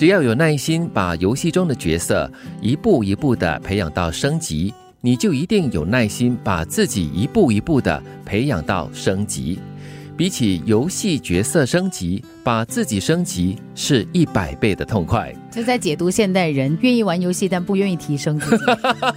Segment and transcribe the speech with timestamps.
[0.00, 2.26] 只要有耐心，把游戏中的角色
[2.62, 4.72] 一步一步的培养到升级，
[5.02, 9.58] 你就一定有耐心把自己一步一步的培养到升级。
[10.16, 15.34] 比起游戏角色升级，把自己升级是一百倍的痛快。
[15.50, 18.64] 就在解读现代人愿意玩游戏，但不愿意提升自己。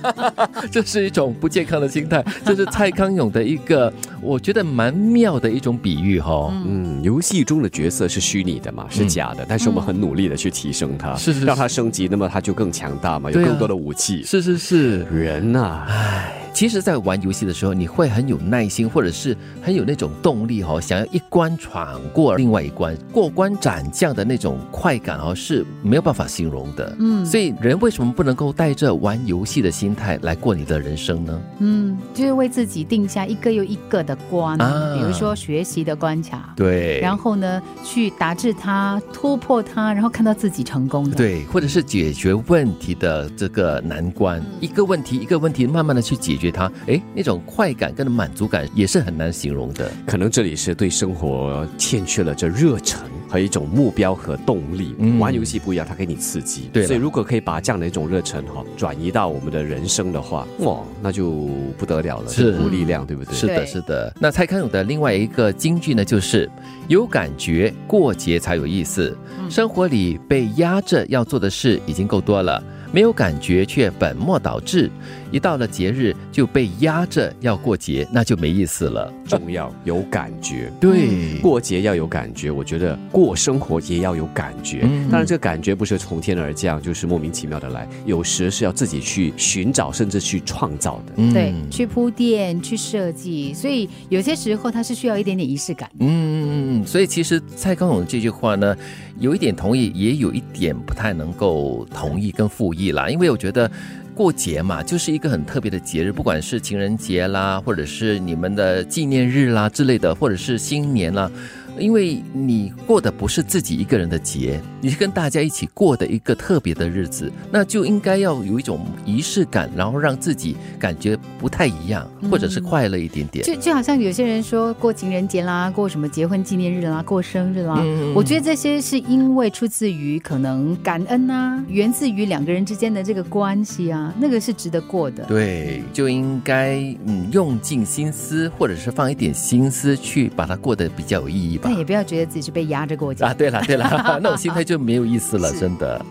[0.72, 2.24] 这是一种不健康的心态。
[2.44, 6.52] 这是蔡康永的一个，我觉得蛮妙的一种比喻哈。
[6.66, 14.24] 嗯，游戏中的角色是虚拟的嘛，是假的，但是我们很努力的去提升它，是是让它升级，那么它就更强大嘛，有更多的武器。
[14.24, 16.43] 是是是，人呐，唉。
[16.64, 26.96] 其实，在玩游戏的时候，你会很有耐心，或者是很有那种动力哈，想要一关闯过另外一关，过关斩将的那种快感哦，是没有办法形容的。
[27.00, 31.42] 嗯，所以人为什么不能够带着玩游戏的心态来过你的人生呢？
[31.60, 46.53] 嗯，就是为自己定下一个又一个的关，比如说学习的关卡，对，然后呢，去达至它，突破它，然后看到自己成功的，对，或者是解决问题的这个难关，一个问题一个问题慢慢的去解决。
[46.54, 49.92] 觉他哎，那种快感跟满足感也是很难形容的。
[50.06, 54.96] 可能这里是对生活欠缺了这热忱和一种目标和动力。
[55.20, 56.70] 玩游戏不一样，它给你刺激。
[56.72, 61.32] 对，所以如果可以把这样的一种热忱哈转移到我们的人生的话，哇，那就
[61.78, 63.34] 不得了了，是股力量，对不对？
[63.34, 64.14] 是的，是的。
[64.20, 66.50] 那蔡康永的另外一个金句呢，就是
[66.88, 69.16] 有感觉过节才有意思。
[69.50, 72.62] 生活里被压着要做的事已经够多了。
[72.94, 74.90] 没有感觉却本末倒置，
[75.32, 79.12] 一到了节日就被压着要过节，那就没意思了。
[79.28, 82.52] 重要有感觉，对，过节要有感觉。
[82.52, 84.82] 我觉得过生活也要有感觉。
[85.10, 91.34] 当然，这个感觉不是从天而降，就是莫名其妙的来，有时是要自己去寻找，甚至去创造的。
[91.34, 93.56] 对，去铺垫，去设计。
[93.56, 95.90] 所以有些时候它是需要一点点仪式感。
[96.00, 96.86] 嗯嗯嗯。
[96.86, 98.78] 所以其实蔡康永这句话呢。
[99.20, 103.70] 有一点同意，也有一点不太能够同意跟复议啦，因为我觉得
[104.16, 111.32] 过节嘛，就是一个很特别的节日，不管是情人节啦，或者是你们的纪念日啦之类的，或者是新年啦。
[111.78, 123.44] 因为你过的不是自己一个人的节，你是跟大家一起过的一个特别的日子，那就应该要有一种仪式感，然后让自己感觉不太一样，或者是快乐一点点。
[123.44, 127.84] 就就好像有些人说过情人节啦，过什么结婚纪念日啦，过生日啦，
[128.16, 135.24] 我觉得这些是因为出自于可能感恩啊，源自于两个人之间的这个关系啊，那个是值得过的。
[135.26, 136.76] 对，就应该
[137.06, 141.60] 嗯用尽心思，或者是放一点心思去把它过得比较有意义。
[141.64, 143.34] 但也不要觉得自己是被压着过节啊！
[143.34, 143.86] 对了对了，
[144.22, 146.04] 那种心态就没有意思了， 真的。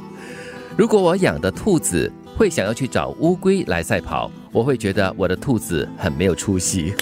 [0.76, 2.10] 如果我养的兔子
[2.42, 6.92] 会想要去找乌龟来赛跑，我会觉得我的兔子很没有出息。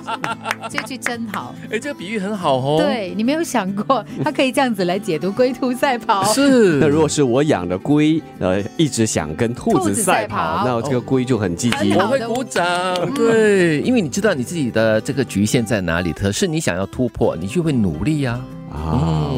[0.70, 2.78] 这句真好，哎，这个比喻很好哦。
[2.80, 6.24] 对你没有想过，它可以这样子来解读龟兔赛跑。
[6.32, 6.78] 是。
[6.80, 12.64] 那如果是我养的龟，呃，一直想跟兔子赛跑， 那这个龟就很积极，我会鼓掌。
[13.14, 18.32] 对，因为你知道你自己的这个局限在哪里，可是你想要突破，你就会努力呀。
[18.32, 18.59] 啊，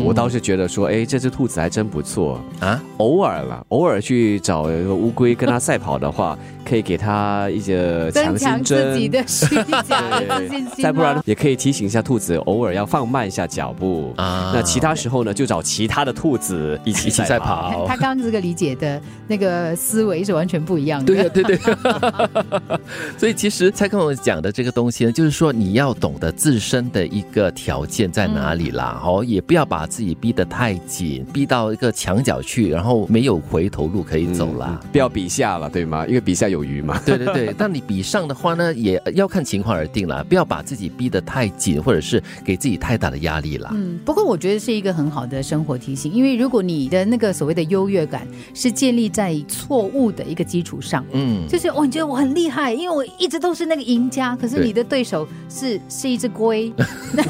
[0.05, 2.81] 我倒是觉得说，哎，这只兔子还真不错啊。
[2.99, 9.57] 偶尔了，偶尔去找一个乌龟跟它赛跑的话， 可以给它一些强心针，自己的虚
[9.87, 10.83] 假自信心。
[10.83, 14.53] 再不然，也可以提醒一下兔子，偶尔要放慢一下脚步啊。
[14.55, 17.87] 那其他时候呢，就找其他的兔子一起赛跑。
[17.87, 21.07] 他刚刚这个理解的那个思维是完全不一样的。
[21.07, 21.59] 对对对。
[23.17, 29.22] 所以其实蔡康永讲的这个东西呢，就是说你要懂得自身的一个条件在哪里啦，哦。
[29.23, 34.81] 也不要把自己逼得太紧，逼到一个墙角去，然后没有回头路可以走了。
[34.91, 36.07] 不要比下了，对吗？
[36.07, 37.01] 因为比下有余嘛。
[37.07, 40.23] 对 对对，但你比上的话呢，也要看情况而定了。
[40.25, 43.71] 不要把自己逼得太紧，或者是给自己太大的压力了。
[43.73, 56.73] 嗯，不过我觉得是一个很好的生活提醒，因为如果你的那个所谓的优越感是建立在错误的一个基础上，嗯，就是我，你觉得我很厉害，因为我一直都是那个赢家，可是你的对手是是一只龟，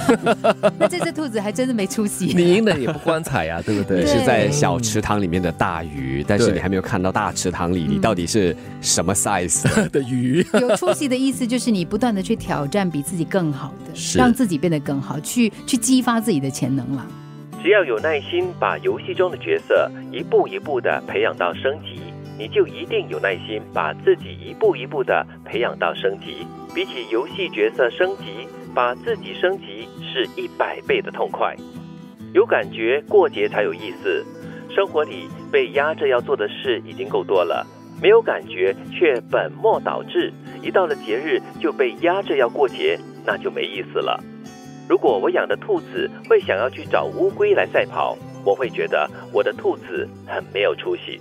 [0.79, 1.82] 那这只兔子还真的没。
[1.83, 4.03] 没出息，你赢的也不光彩呀， 对不对？
[4.03, 10.47] 你是在小池塘里面的大鱼，但是你还没有看到大池塘里你到底是什么 size 的 鱼。
[10.61, 17.05] 有出息的意思就是你不断的去挑战比自己更好的，让自己变得更好，去去激发自己的潜能了。
[17.65, 21.99] 只要有耐心，把游戏中的角色一步一步的培养到升级，
[22.39, 26.47] 你就一定有耐心把自己一步一步的培养到升级。
[26.73, 29.89] 比起游戏角色升级，把自己升级。
[30.15, 31.57] 是一百倍的痛快，
[32.33, 34.25] 有感觉过节才有意思。
[34.75, 37.67] 生活里被压着要做的事已经够多了，
[38.01, 40.33] 没有感觉却本末倒置，
[40.63, 44.19] 一到了节日就被压着要过节，那就没意思了。
[44.89, 51.21] 如果我养的兔子会想要去找乌龟来赛跑，我会觉得我的兔子很没有出息。